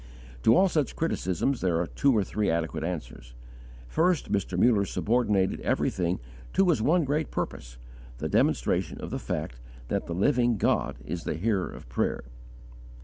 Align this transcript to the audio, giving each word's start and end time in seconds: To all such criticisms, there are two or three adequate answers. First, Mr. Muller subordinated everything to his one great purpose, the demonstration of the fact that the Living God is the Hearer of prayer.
To 0.41 0.55
all 0.55 0.67
such 0.67 0.95
criticisms, 0.95 1.61
there 1.61 1.79
are 1.79 1.85
two 1.85 2.11
or 2.17 2.23
three 2.23 2.49
adequate 2.49 2.83
answers. 2.83 3.35
First, 3.87 4.31
Mr. 4.31 4.57
Muller 4.57 4.83
subordinated 4.83 5.59
everything 5.59 6.19
to 6.53 6.69
his 6.69 6.81
one 6.81 7.03
great 7.03 7.29
purpose, 7.29 7.77
the 8.17 8.27
demonstration 8.27 8.99
of 8.99 9.11
the 9.11 9.19
fact 9.19 9.59
that 9.89 10.07
the 10.07 10.15
Living 10.15 10.57
God 10.57 10.95
is 11.05 11.23
the 11.23 11.35
Hearer 11.35 11.69
of 11.69 11.87
prayer. 11.87 12.23